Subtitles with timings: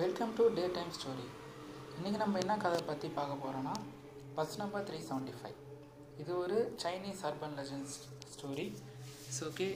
[0.00, 1.24] Welcome to day time story
[1.96, 3.74] இன்றைக்கி நம்ம என்ன கதை பற்றி பார்க்க போகிறோன்னா
[4.36, 5.58] bus number three seventy five
[6.22, 7.96] இது ஒரு Chinese urban legends
[8.34, 8.66] story
[9.36, 9.66] so okay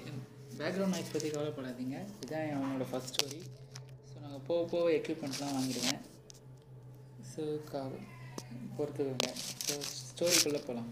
[0.60, 1.96] background noise பற்றி கவலைப்படாதீங்க.
[2.22, 3.40] இதுதான் அவனோட ஃபஸ்ட் ஸ்டோரி
[4.10, 6.00] ஸோ நாங்கள் போக போக எக்யூப்மெண்ட்லாம் வாங்கிடுவேன்.
[7.32, 7.42] ஸோ
[8.78, 9.30] பொறுத்துக்கோங்க
[9.66, 9.74] ஸோ
[10.10, 10.90] ஸ்டோரிக்குள்ளே போகலாம்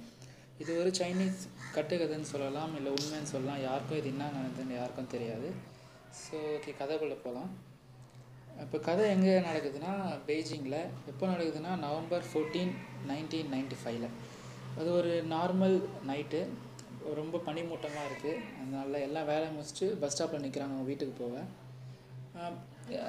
[0.64, 1.40] இது ஒரு சைனீஸ்
[1.76, 3.62] கட்டுக்கதைன்னு சொல்லலாம் இல்லை உண்மைன்னு சொல்லலாம்.
[3.68, 5.48] யாருக்கும் இது என்ன நடந்ததுன்னு யாருக்கும் தெரியாது.
[6.24, 7.52] ஸோ ஓகே கதைக்குள்ளே போகலாம்
[8.62, 9.92] இப்போ கதை எங்கே நடக்குதுன்னா
[10.28, 10.78] பெய்ஜிங்கில்
[11.10, 12.72] எப்போ நடக்குதுன்னா நவம்பர் ஃபோர்டீன்
[13.10, 14.08] நைன்டீன் நைன்டி ஃபைவ்ல
[14.78, 15.76] அது ஒரு நார்மல்
[16.10, 16.40] நைட்டு
[17.18, 21.34] ரொம்ப பனிமூட்டமாக இருக்குது அதனால எல்லாம் வேலை முடிச்சுட்டு பஸ் ஸ்டாப்பில் நிற்கிறாங்க அவங்க வீட்டுக்கு போக.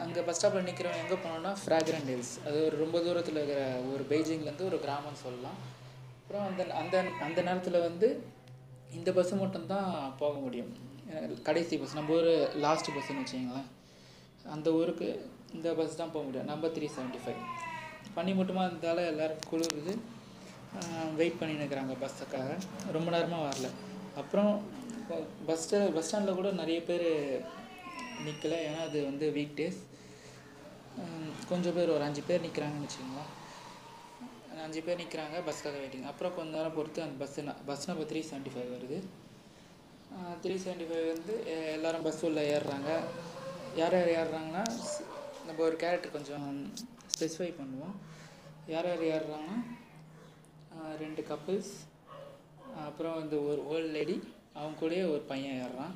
[0.04, 3.62] அங்கே பஸ் ஸ்டாப்பில் நிற்கிறவங்க எங்கே போனோம்னா ஃப்ராக்ரண்ட் ஹில்ஸ் அது ஒரு ரொம்ப தூரத்தில் இருக்கிற
[3.94, 5.58] ஒரு பெய்ஜிங்லேருந்து ஒரு கிராமம்னு சொல்லலாம்.
[6.20, 8.10] அப்புறம் அந்த அந்த அந்த நேரத்தில் வந்து
[8.98, 9.90] இந்த பஸ்ஸு மட்டும்தான்
[10.22, 10.72] போக முடியும்.
[11.48, 12.34] கடைசி பஸ் நம்ம ஒரு
[12.66, 13.70] லாஸ்ட் பஸ்ஸுன்னு வச்சுங்களேன்
[14.55, 15.08] அந்த ஊருக்கு
[15.55, 16.50] இந்த பஸ் தான் போக முடியும்.
[16.52, 17.41] நம்பர் த்ரீ செவன்ட்டி ஃபைவ்
[18.18, 19.96] பண்ணி மட்டுமா இருந்தாலும் எல்லோரும் குளிருது.
[21.20, 22.55] வெயிட் பண்ணி பஸ்ஸுக்காக
[22.98, 23.70] ரொம்ப நேரமாக வரல.
[24.21, 24.52] அப்புறம்
[25.48, 27.07] பஸ் ஸ்டா பஸ் ஸ்டாண்டில் கூட நிறைய பேர்
[28.26, 29.80] நிற்கல ஏன்னா அது வந்து வீக் டேஸ்
[31.49, 33.32] கொஞ்சம் பேர் ஒரு அஞ்சு பேர் நிற்கிறாங்கன்னு வச்சுக்கோங்களேன்.
[34.65, 38.54] அஞ்சு பேர் நிற்கிறாங்க பஸ்க்காக வெயிட்டிங் அப்புறம் கொஞ்ச நேரம் பொறுத்து அந்த bus bus number three seventy
[38.54, 38.99] five வருது.
[40.43, 41.34] த்ரீ செவன்ட்டி ஃபைவ் வந்து
[41.76, 42.91] எல்லோரும் பஸ் உள்ள ஏறுறாங்க.
[43.80, 44.63] யார் யார் ஏறுறாங்கன்னா
[45.48, 46.48] நம்ம ஒரு கேரக்டர் கொஞ்சம்
[47.13, 47.96] ஸ்பெசிஃபை பண்ணுவோம்.
[48.74, 49.57] யார் யார் ஏறுறாங்கன்னா
[51.04, 51.74] ரெண்டு கப்புள்ஸ்
[52.87, 54.15] அப்புறம் இந்த ஒரு ஓல்டு லேடி
[54.60, 55.93] அவங்க கூடயே ஒரு பையன் ஏறுறான்.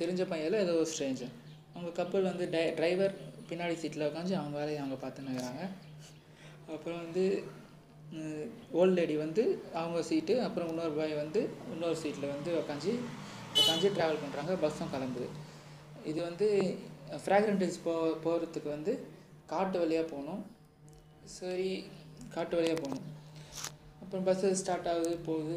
[0.00, 1.34] தெரிஞ்ச பையனில் ஏதோ ஒரு ஸ்ட்ரேஞ்சர்
[1.74, 3.14] அவங்க கப்பல் வந்து டை டிரைவர்
[3.50, 5.68] பின்னாடி சீட்டில் உட்காந்து அவங்க வேலையை அவங்க பார்த்துன்னு
[6.74, 7.24] அப்புறம் வந்து
[8.80, 9.42] ஓல்டு லேடி வந்து
[9.80, 11.40] அவங்க சீட்டு அப்புறம் இன்னொரு பாய் வந்து
[11.72, 12.92] இன்னொரு சீட்டில் வந்து உட்காந்து
[13.60, 15.28] உட்காந்து ட்ராவல் பண்ணுறாங்க பஸ்ஸும் கிளம்புது.
[16.10, 16.48] இது வந்து
[17.22, 17.94] ஃப்ராக்ரண்ட் ஹில்ஸ் போ
[18.24, 18.92] போகிறதுக்கு வந்து
[19.52, 20.42] காட்டு வழியாக போகணும்.
[21.36, 21.70] சரி
[22.34, 23.06] காட்டு வழியாக போகணும்.
[24.02, 25.56] அப்புறம் பஸ்ஸு ஸ்டார்ட் ஆகுது போகுது.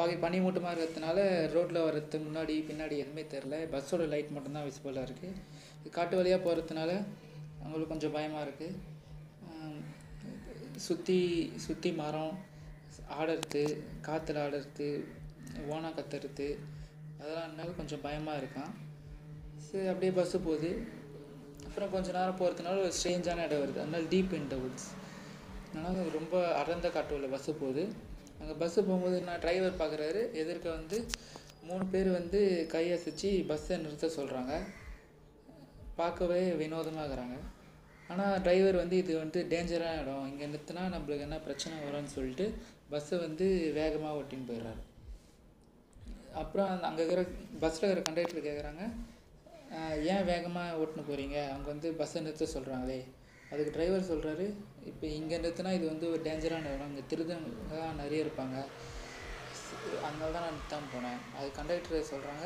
[0.00, 1.18] பகை பனி மூட்டமாக இருக்கிறதுனால
[1.54, 6.90] ரோட்டில் வர்றதுக்கு முன்னாடி பின்னாடி எதுவுமே தெரில பஸ்ஸோட லைட் மட்டும்தான் விசிபிளாக இருக்குது காட்டு வழியாக போகிறதுனால
[7.62, 8.92] அவங்களுக்கு கொஞ்சம் பயமாக இருக்குது
[10.86, 11.18] சுற்றி
[11.64, 12.34] சுற்றி மரம்
[13.18, 13.64] ஆடுறது
[14.06, 14.88] காற்றுல ஆடுறது
[15.72, 16.48] ஓனா கத்துறது
[17.18, 18.72] அதெல்லாம் இருந்தாலும் கொஞ்சம் பயமாக இருக்கான்.
[19.74, 20.68] சரி அப்படியே பஸ்ஸு போகுது.
[21.66, 23.78] அப்புறம் கொஞ்ச நேரம் போகிறதுனால ஒரு ஸ்ட்ரேஞ்சான இடம் வருது.
[23.82, 24.90] அதனால டீப் இன் த வுட்ஸ்
[25.68, 27.84] அதனால் ரொம்ப அடர்ந்த காட்டுள்ள பஸ்ஸு போகுது.
[28.40, 30.98] அங்கே பஸ்ஸு போகும்போது நான் டிரைவர் பார்க்குறாரு எதிர்க்க வந்து
[31.68, 32.40] மூணு பேர் வந்து
[32.74, 34.52] கையசைச்சு பஸ்ஸை நிறுத்த சொல்கிறாங்க
[36.00, 37.38] பார்க்கவே வினோதமாக இருக்கிறாங்க.
[38.12, 40.28] ஆனால் டிரைவர் வந்து இது வந்து டேஞ்சரான இடம்.
[40.30, 42.46] இங்கே நிறுத்தினா நம்மளுக்கு என்ன பிரச்சனை வரும்னு சொல்லிட்டு
[42.92, 43.48] பஸ்ஸை வந்து
[43.80, 44.82] வேகமாக ஓட்டின்னு போயிடுறாரு
[46.42, 47.24] அப்புறம் அந்த அங்கே இருக்கிற
[47.64, 48.84] பஸ்ஸில் இருக்கிற கண்டக்டர் கேட்குறாங்க
[50.12, 52.98] ஏன் வேகமாக ஓட்டுன்னு போகிறீங்க அவங்க வந்து பஸ்ஸை நிறுத்த சொல்கிறாங்களே
[53.50, 54.46] அதுக்கு டிரைவர் சொல்கிறாரு
[54.90, 56.90] இப்போ இங்கே நிறுத்தினா இது வந்து ஒரு டேஞ்சரான இடம்.
[56.92, 58.56] இங்கே திருடங்கலாம் நிறைய இருப்பாங்க.
[60.06, 61.20] அதனால தான் நான் நிறுத்தாமல் போனேன்.
[61.36, 62.44] அது கண்டக்டர் சொல்கிறாங்க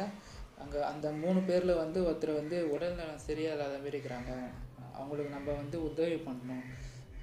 [0.62, 4.33] அங்கே அந்த மூணு பேரில் வந்து ஒருத்தர் வந்து உடல்நலம் சரியில்லாத மாரி இருக்கிறாங்க.
[4.99, 6.65] அவங்களுக்கு நம்ம வந்து உதவி பண்ணணும்.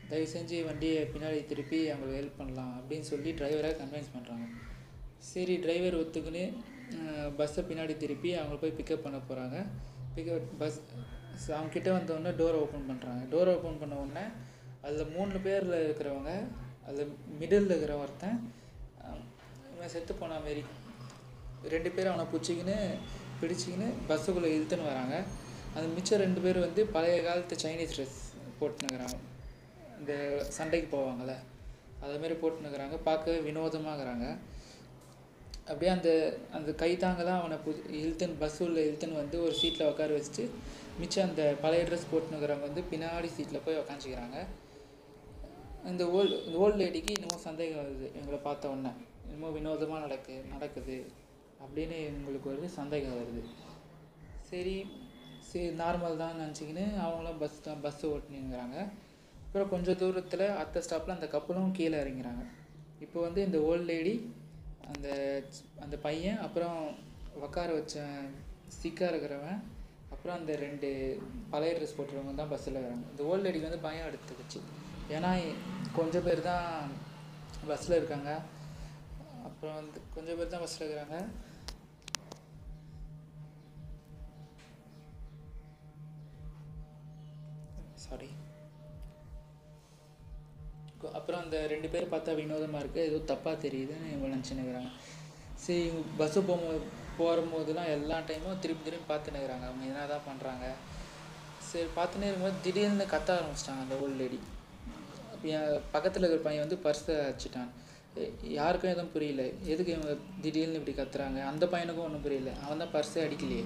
[0.10, 2.74] தயவு செஞ்சு வண்டியை பின்னாடி திருப்பி அவங்களுக்கு ஹெல்ப் பண்ணலாம்.
[2.80, 4.46] அப்படின்னு சொல்லி டிரைவரை கன்வின்ஸ் பண்ணுறாங்க
[5.32, 6.44] சரி டிரைவர் ஒத்துக்குன்னு
[7.38, 9.58] பஸ்ஸை பின்னாடி திருப்பி அவங்க போய் பிக்கப் பண்ண போகிறாங்க
[10.16, 10.80] பிக்கப் பஸ்
[11.56, 14.26] அவங்கக்கிட்ட வந்தோடனே டோரை ஓப்பன் பண்ணுறாங்க டோர் ஓப்பன் பண்ண உடனே
[14.86, 16.32] அதில் மூணு பேரில் இருக்கிறவங்க
[16.88, 18.38] அதில் மிடில் இருக்கிற ஒருத்தன்
[19.74, 20.64] இவன் செத்து போன மாரி.
[21.74, 22.78] ரெண்டு பேரும் அவனை பிடிச்சிக்கின்னு
[23.42, 25.16] பிடிச்சிக்கின்னு பஸ்ஸுக்குள்ளே இழுத்துன்னு வராங்க.
[25.76, 28.20] அந்த மிச்சம் ரெண்டு பேர் வந்து பழைய காலத்து சைனீஸ் ட்ரெஸ்
[28.60, 29.18] போட்டுனுக்குறாங்க
[30.02, 30.14] இந்த
[30.58, 31.34] சண்டைக்கு போவாங்கள்ல
[32.06, 34.26] அதேமாரி போட்டுனுக்குறாங்க பார்க்கவே வினோதமாகறாங்க
[35.70, 36.10] அப்படியே அந்த
[36.58, 40.44] அந்த கை தாங்கலாம் அவனை புது இழுத்துன்னு பஸ் உள்ள இழுத்துன்னு வந்து ஒரு சீட்டில் உட்கார வச்சுட்டு
[41.00, 44.38] மிச்சம் அந்த பழைய ட்ரெஸ் போட்டுனுக்கிறவங்க வந்து பின்னாடி சீட்டில் போய் உக்காந்துக்கிறாங்க
[45.92, 48.06] இந்த ஓல்டு இந்த ஓல்டு லேடிக்கு இன்னமும் சந்தேகம் வருது.
[48.20, 48.92] எங்களை பார்த்த உடனே
[49.26, 50.98] இன்னமும் வினோதமாக நடக்கு நடக்குது
[51.64, 53.44] அப்படின்னு எங்களுக்கு ஒரு சந்தேகம் வருது.
[54.52, 54.78] சரி
[55.50, 58.78] சரி நார்மல் தான் நினச்சிக்கின்னு அவங்களும் பஸ் தான் பஸ்ஸு ஓட்டினுங்கிறாங்க.
[59.46, 62.44] அப்புறம் கொஞ்சம் தூரத்தில் அடுத்த ஸ்டாப்பில் அந்த கப்பலும் கீழே இறங்கிறாங்க.
[63.06, 64.14] இப்போ வந்து இந்த ஓல்டு லேடி
[64.92, 65.08] அந்த
[65.84, 66.80] அந்த பையன் அப்புறம்
[67.48, 67.96] உக்கார வச்ச
[68.80, 69.60] சிக்காக இருக்கிறவன்
[70.14, 70.90] அப்புறம் அந்த ரெண்டு
[71.54, 74.60] பழைய ட்ரெஸ் போட்டுறவங்க தான் பஸ்ஸில் இருக்கிறாங்க இந்த ஓல்டு லேடிக்கு வந்து பயம் எடுத்துக்கிச்சு
[75.16, 75.32] ஏன்னா
[75.98, 76.70] கொஞ்சம் பேர் தான்
[77.70, 78.32] பஸ்ஸில் இருக்காங்க.
[79.48, 81.18] அப்புறம் வந்து கொஞ்சம் பேர் தான் பஸ்ஸில் இருக்கிறாங்க.
[88.06, 88.30] சாரி
[91.04, 94.92] அப்புறம் அந்த ரெண்டு பேர் பார்த்தா வினோதமாக இருக்குது ஏதோ தப்பாக தெரியுதுன்னு இவங்க நினச்சினுக்கிறாங்க
[95.66, 95.84] சரி
[96.18, 96.82] பஸ்ஸு போகும்போது
[97.18, 100.66] போகும்போதெல்லாம் எல்லா டைமும் திரும்பி திரும்பி பார்த்துனுக்குறாங்க அவங்க என்ன தான் பண்ணுறாங்க
[101.70, 104.40] சரி பார்த்துன்னே பார்த்துனே இருக்கும்போது திடீர்னு கத்த ஆரம்பிச்சிட்டாங்க அந்த ஓல்டு லேடி
[105.34, 107.72] அப்போ என் பக்கத்தில் இருக்கிற பையன் வந்து பர்ஸை வச்சுட்டான்
[108.44, 109.44] யாருக்கும் எதுவும் புரியல.
[109.64, 111.40] எதுக்கு இவங்க திடீர்னு இப்படி கத்துறாங்க?
[111.46, 112.52] அந்த பையனுக்கும் ஒன்றும் புரியல.
[112.66, 113.66] அவன் தான் பர்ஸே அடிக்கலையே.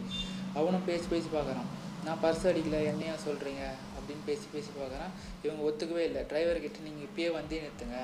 [0.54, 1.68] அவனும் பேசி பேசி பார்க்குறான்.
[2.06, 2.86] நான் பர்ஸ் அடிக்கல.
[2.92, 3.64] என்னையா சொல்கிறீங்க
[4.10, 5.12] அப்படின்னு பேசி பேசி பார்க்குறான்.
[5.46, 6.22] இவங்க ஒத்துக்கவே இல்லை.
[6.32, 8.00] டிரைவர்கிட்ட நீங்கள் இப்பயே வந்தே நிறுத்துங்க.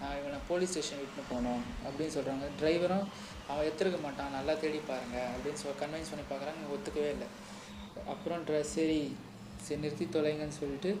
[0.00, 3.04] நான் இவனை போலீஸ் ஸ்டேஷன் விட்டுன்னு போகணும் அப்படின்னு சொல்கிறாங்க டிரைவரும்
[3.50, 4.32] அவன் எடுத்துருக்க மாட்டான்.
[4.36, 6.58] நல்லா தேடி பாருங்க அப்படின்னு சொல் கன்வின்ஸ் பண்ணி பார்க்குறாங்க.
[6.62, 7.28] இவங்க ஒத்துக்கவே இல்லை.
[8.12, 9.00] அப்புறம் ட்ர சரி
[9.64, 10.92] சரி நிறுத்தி தொலைங்கன்னு சொல்லிட்டு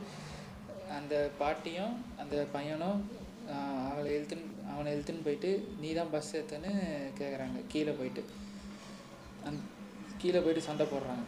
[0.98, 2.98] அந்த பாட்டியும் அந்த பையனும்
[3.90, 5.50] அவளை இழுத்துன்னு அவனை இழுத்துன்னு போயிட்டு
[5.82, 6.72] நீ தான் பஸ் ஏற்றுன்னு
[7.20, 8.24] கேட்குறாங்க கீழே போயிட்டு.
[9.48, 9.62] அந்
[10.22, 11.24] கீழே போயிட்டு சண்டை போடுறாங்க.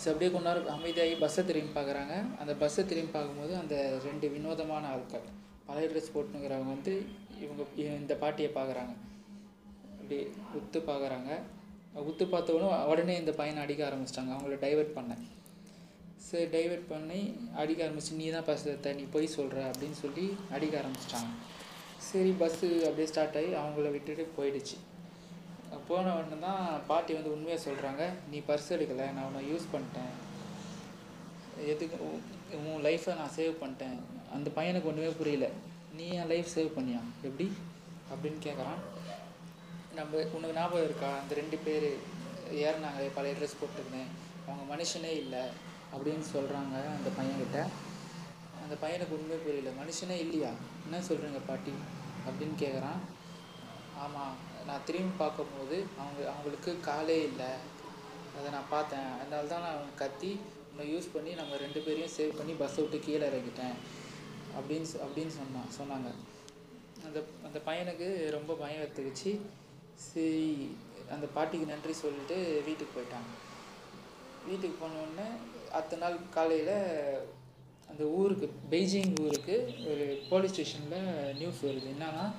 [0.00, 2.14] ஸோ அப்படியே கொஞ்ச நேரம் அமைதியாகி பஸ்ஸை திரும்பி பார்க்குறாங்க.
[2.40, 3.74] அந்த பஸ்ஸை திரும்பி பார்க்கும்போது அந்த
[4.06, 5.24] ரெண்டு வினோதமான ஆட்கள்
[5.68, 6.94] பழைய ட்ரெஸ் போட்டுனுங்கிறவங்க வந்து
[7.44, 7.62] இவங்க
[8.02, 8.94] இந்த பாட்டியை பார்க்குறாங்க.
[9.98, 10.18] அப்படி
[10.58, 11.30] உத்து பார்க்குறாங்க.
[12.10, 14.32] உத்து பார்த்தவொடனே உடனே இந்த பையனை அடிக்க ஆரம்பிச்சிட்டாங்க.
[14.36, 15.24] அவங்கள டைவர்ட் பண்ணேன்
[16.28, 17.18] சரி டைவர்ட் பண்ணி
[17.60, 20.24] அடிக்க ஆரம்பிச்சு நீ தான் பஸ் எடுத்த நீ போய் சொல்கிற அப்படின்னு சொல்லி
[20.56, 21.30] அடிக்க ஆரம்பிச்சிட்டாங்க.
[22.08, 24.76] சரி பஸ்ஸு அப்படியே ஸ்டார்ட் ஆகி அவங்கள விட்டுட்டு போயிடுச்சு.
[25.88, 30.14] போன உடனே தான் பாட்டி வந்து உண்மையாக சொல்கிறாங்க நீ பர்ஸ் எடுக்கலை நான் உன்னை யூஸ் பண்ணிட்டேன்.
[31.66, 32.20] எதுக்கு
[32.52, 33.98] உன் லைஃப்பை நான் சேவ் பண்ணிட்டேன்.
[34.32, 35.48] அந்த பையனுக்கு ஒன்றுமே புரியல.
[35.96, 37.00] நீ என் லைஃப் சேவ் பண்ணியா?
[37.22, 37.52] எப்படி?
[38.10, 38.80] அப்படின்னு கேட்குறான்
[39.94, 41.18] நம்ம உனக்கு ஞாபகம் இருக்கா?
[41.18, 41.96] அந்த ரெண்டு பேர்
[42.52, 44.10] ஏறினாங்க பழைய ட்ரெஸ் போட்டிருந்தேன்
[44.46, 45.40] அவங்க மனுஷனே இல்லை
[45.94, 47.66] அப்படின்னு சொல்கிறாங்க அந்த பையன்கிட்ட.
[48.62, 49.70] அந்த பையனுக்கு உண்மையே புரியல.
[49.82, 50.50] மனுஷனே இல்லையா?
[50.84, 51.72] என்ன சொல்கிறீங்க பாட்டி?
[52.28, 53.00] அப்படின்னு கேட்குறான்
[53.98, 57.52] ஆமாம் நான் திரும்பி பார்க்கும்போது அவங்க அவங்களுக்கு காலே இல்லை.
[58.38, 59.18] அதை நான் பார்த்தேன்.
[59.20, 63.28] அதனால தான் நான் கத்தி உன்னை யூஸ் பண்ணி நம்ம ரெண்டு பேரையும் சேவ் பண்ணி பஸ்ஸை விட்டு கீழே
[63.28, 63.74] இறக்கிட்டேன்.
[64.58, 66.14] அப்படின்னு சொ- அப்படின்னு சொன்னான் சொன்னாங்க.
[67.04, 69.40] அந்த அந்த பையனுக்கு ரொம்ப பயம் எடுத்துக்கிச்சு.
[69.94, 70.76] சரி
[71.10, 73.46] அந்த பாட்டிக்கு நன்றி சொல்லிட்டு வீட்டுக்கு போயிட்டாங்க.
[74.48, 75.26] வீட்டுக்கு போனோடனே
[75.72, 77.18] அடுத்த நாள் காலையில்
[77.88, 81.92] அந்த ஊருக்கு பெய்ஜிங் ஊருக்கு ஒரு போலீஸ் ஸ்டேஷனில் நியூஸ் வருது.
[81.98, 82.32] என்னன்னா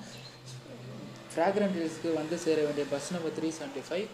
[1.40, 4.06] ஃப்ராக்ரண்ட் ஹில்ஸ்க்கு வந்து சேர வேண்டிய bus number three seventy five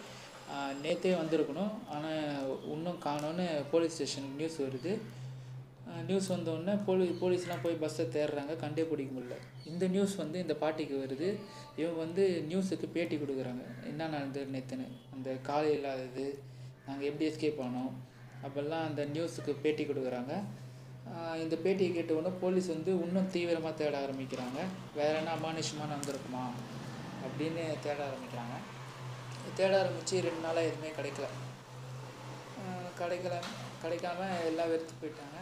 [0.83, 1.71] நேற்றே வந்திருக்கணும்.
[1.93, 4.91] ஆனால் இன்னும் காணோன்னு போலீஸ் ஸ்டேஷனுக்கு நியூஸ் வருது.
[6.09, 9.37] நியூஸ் வந்தோடனே போலீ போலீஸ்லாம் போய் பஸ்ஸை தேடுறாங்க கண்டே பிடிக்க முடியல.
[9.71, 11.29] இந்த நியூஸ் வந்து இந்த பாட்டிக்கு வருது.
[11.81, 13.65] இவங்க வந்து நியூஸுக்கு பேட்டி கொடுக்குறாங்க.
[13.91, 14.87] என்ன நடந்தது நேற்றுன்னு
[15.17, 16.27] அந்த காலை இல்லாதது.
[16.87, 17.91] நாங்கள் எப்படி எஸ்கேப் ஆனோம்?
[18.45, 20.33] அப்போல்லாம் அந்த நியூஸுக்கு பேட்டி கொடுக்குறாங்க.
[21.43, 24.59] இந்த பேட்டியை கேட்ட உடனே போலீஸ் வந்து இன்னும் தீவிரமாக தேட ஆரம்பிக்கிறாங்க.
[25.01, 26.45] வேற என்ன அமானுஷமாக நடந்திருக்குமா
[27.27, 28.57] அப்படின்னு தேட ஆரம்பிக்கிறாங்க.
[29.59, 31.27] தேட ஆரம்பித்து ரெண்டு நாளாக எதுவுமே கிடைக்கல.
[32.99, 33.35] கிடைக்கல
[33.83, 35.39] கிடைக்காம எல்லாம் வெறுத்து போயிட்டாங்க.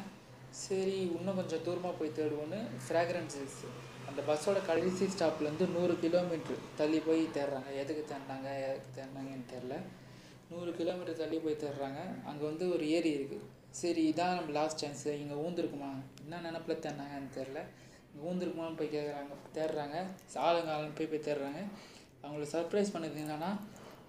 [0.63, 3.37] சரி இன்னும் கொஞ்சம் தூரமாக போய் தேடுவோன்னு ஃப்ராக்ரன்ஸ்
[4.09, 7.69] அந்த பஸ்ஸோட கடைசி ஸ்டாப்லேருந்து நூறு கிலோமீட்ரு தள்ளி போய் தேடுறாங்க.
[7.81, 9.75] எதுக்கு தேடினாங்க எதுக்கு தேடினாங்கன்னு தெரில
[10.51, 12.01] நூறு கிலோமீட்டர் தள்ளி போய் தேடுறாங்க.
[12.29, 13.47] அங்கே வந்து ஒரு ஏரி இருக்குது
[13.79, 15.89] சரி இதான் நம்ம லாஸ்ட் சான்ஸு இங்கே ஊந்துருக்குமா?
[16.23, 17.61] என்ன நினப்பில் தேடினாங்கன்னு தெரில
[18.27, 19.97] ஊந்துருக்குமான்னு போய் கேட்குறாங்க தேடுறாங்க.
[20.47, 21.61] ஆளுங்க ஆளுங்க போய் போய் தேடுறாங்க.
[22.23, 23.51] அவங்கள சர்ப்ரைஸ் பண்ணது என்னென்னா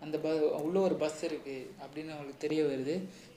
[0.05, 0.29] அந்த ப
[0.67, 2.95] உள்ளே ஒரு பஸ் இருக்குது அப்படின்னு அவங்களுக்கு தெரிய வருது.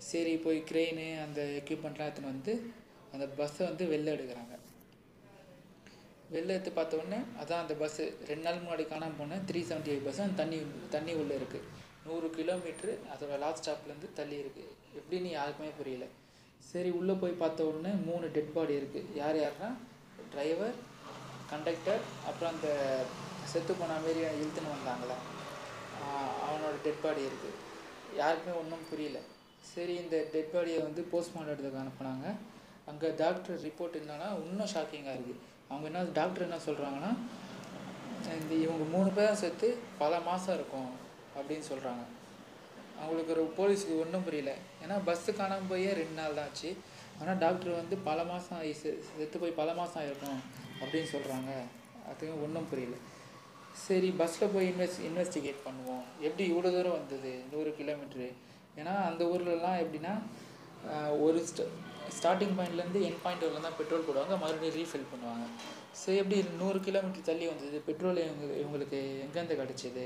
[0.10, 2.54] சரி போய் க்ரெயின் அந்த எக்யூப்மெண்ட்லாம் எடுத்துன்னு வந்து
[3.14, 4.56] அந்த பஸ்ஸை வந்து வெளில எடுக்கிறாங்க.
[6.34, 10.08] வெளில எடுத்து பார்த்த உடனே அதான் அந்த பஸ்ஸு ரெண்டு நாள் முன்னாடி காணாம போனேன் த்ரீ செவன்ட்டி எயிட்
[10.08, 10.60] பஸ் அந்த தண்ணி
[10.96, 11.68] தண்ணி உள்ளே இருக்குது
[12.08, 14.70] நூறு கிலோமீட்ரு அதோட லாஸ்ட் ஸ்டாப்லேருந்து தள்ளி இருக்குது
[15.00, 16.06] எப்படின்னு யாருக்குமே புரியல.
[16.72, 19.70] சரி உள்ளே போய் பார்த்த உடனே மூணு டெட் பாடி இருக்குது யார் யாருன்னா
[20.34, 20.76] டிரைவர்
[21.52, 22.70] கண்டக்டர் அப்புறம் அந்த
[23.52, 25.18] செத்து போன மாரி இழுத்துன்னு வந்தாங்களே
[26.48, 27.58] அவனோட டெட் பாடி இருக்குது
[28.20, 29.20] யாருக்குமே ஒன்றும் புரியல.
[29.72, 32.28] சரி இந்த டெட் பாடியை வந்து போஸ்ட்மார்ட்டம் எடுத்துக்க அனுப்புனாங்க.
[32.90, 37.12] அங்கே டாக்டர் ரிப்போர்ட் என்னன்னா இன்னும் ஷாக்கிங்காக இருக்குது அவங்க என்ன டாக்டர் என்ன சொல்கிறாங்கன்னா
[38.38, 39.68] இந்த இவங்க மூணு பேரும் சேர்த்து
[40.00, 40.90] பல மாதம் இருக்கும்
[41.38, 42.04] அப்படின்னு சொல்கிறாங்க
[43.02, 44.54] அவங்களுக்கு ஒரு போலீஸுக்கு ஒன்றும் புரியல.
[44.84, 46.72] ஏன்னா பஸ்ஸு காணாமல் போயே ரெண்டு நாள் தான் ஆச்சு.
[47.20, 50.42] ஆனால் டாக்டர் வந்து பல மாதம் ஆகி செத்து போய் பல மாதம் ஆகிருக்கும்
[50.82, 51.52] அப்படின்னு சொல்கிறாங்க
[52.12, 52.98] அதுவும் ஒன்றும் புரியல.
[53.86, 56.06] சரி பஸ்ஸில் போய் இன்வெஸ்ட் இன்வெஸ்டிகேட் பண்ணுவோம்.
[56.28, 57.32] எப்படி இவ்வளோ தூரம் வந்தது?
[57.52, 58.30] நூறு கிலோமீட்ரு
[58.80, 60.14] ஏன்னா அந்த ஊர்லலாம் எப்படின்னா
[61.26, 61.66] ஒரு ஸ்ட
[62.18, 64.36] ஸ்டார்டிங் பாயிண்ட்லேருந்து என் பாயிண்ட் வரலாம் தான் பெட்ரோல் போடுவாங்க.
[64.44, 65.46] மறுபடியும் ரீஃபில் பண்ணுவாங்க.
[66.02, 67.78] சரி எப்படி நூறு கிலோமீட்டர் தள்ளி வந்தது?
[67.90, 70.06] பெட்ரோல் இவங்க இவங்களுக்கு எங்கேருந்து கிடச்சிது?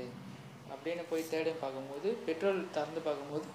[0.74, 3.46] அப்படின்னு போய் தேடி பார்க்கும்போது பெட்ரோல் திறந்து பார்க்கும்போது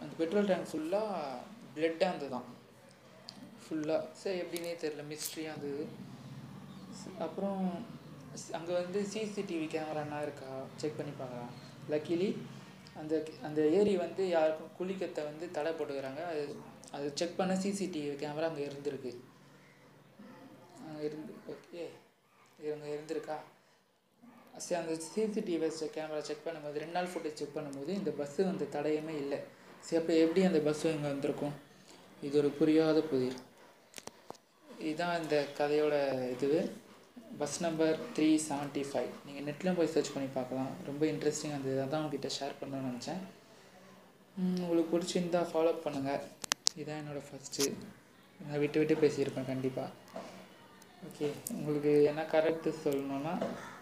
[0.00, 1.26] அந்த பெட்ரோல் டேங்க் ஃபுல்லாக
[1.76, 2.48] பிளட்டாக இருந்ததுதான்.
[3.66, 5.84] ஃபுல்லாக சரி எப்படின்னே தெரில மிஸ்ட்ரியாக இருந்தது.
[7.26, 7.62] அப்புறம்
[8.58, 10.50] அங்கே வந்து சிசிடிவி கேமரானா இருக்கா?
[10.80, 11.52] செக் பண்ணி பார்க்கலாம்.
[11.92, 12.28] லக்கிலி
[13.00, 13.14] அந்த
[13.46, 16.22] அந்த ஏரி வந்து யாருக்கும் குளிக்கத்தை வந்து தடை போட்டுக்கிறாங்க.
[16.32, 16.44] அது
[16.96, 19.12] அது செக் பண்ண சிசிடிவி கேமரா அங்கே இருந்திருக்கு.
[20.86, 21.84] அங்கே இருந்து ஓகே
[22.66, 23.38] இவங்க இருந்திருக்கா?
[24.64, 29.16] சரி அந்த சிசிடிவி கேமரா செக் பண்ணும்போது ரெண்டு நாள் ஃபுட்டேஜ் செக் பண்ணும்போது இந்த பஸ்ஸு வந்து தடையுமே
[29.24, 29.40] இல்லை.
[29.86, 31.54] சரி அப்போ எப்படி அந்த பஸ்ஸு இங்கே வந்திருக்கும்?
[32.26, 33.38] இது ஒரு புரியாத புதிர்.
[34.84, 35.94] இதுதான் இந்த கதையோட
[36.34, 36.50] இது.
[37.40, 40.70] Bus number three seventy five நீங்கள் நெட்லையும் போய் சர்ச் பண்ணி பார்க்கலாம்.
[40.88, 43.22] ரொம்ப இன்ட்ரெஸ்டிங்காக இருந்தது அதான் உங்ககிட்ட ஷேர் பண்ணணும்னு நினச்சேன்.
[44.64, 46.24] உங்களுக்கு பிடிச்சிருந்தா ஃபாலோ பண்ணுங்கள்
[46.74, 47.66] இதுதான் என்னோடய ஃபஸ்ட்டு
[48.40, 49.90] நான் விட்டு விட்டு பேசியிருப்பேன் கண்டிப்பாக
[51.08, 51.28] ஓகே
[51.58, 53.34] உங்களுக்கு என்ன கரெக்டு சொல்லணும்னா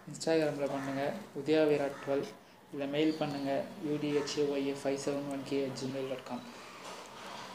[0.09, 2.25] இன்ஸ்டாகிராமில் பண்ணுங்கள் உதயா விராட் டுவெல்
[2.73, 6.43] இல்லை மெயில் பண்ணுங்கள் U D H A Y A five seven one K at Gmail dot com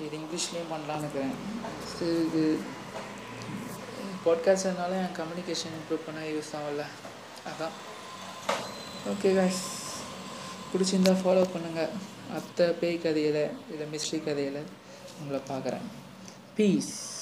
[0.04, 1.36] இது இங்கிலீஷ்லேயும் பண்ணலான்னு இருக்கிறேன்
[2.28, 2.42] இது
[4.24, 6.82] பாட்காஸ்ட்னால என் கம்யூனிகேஷன் இம்ப்ரூவ் பண்ண யூஸ் ஆகல
[7.50, 7.74] அதான்.
[9.08, 9.62] ஓகே காய்ஸ்
[10.72, 11.92] பிடிச்சிருந்தா ஃபாலோ பண்ணுங்கள்
[12.34, 14.60] அத்தை பேய் கதையில் இல்லை மிஸ்ட்ரி கதையில்
[15.20, 15.86] உங்களை பார்க்குறேன்.
[16.56, 17.19] பீஸ்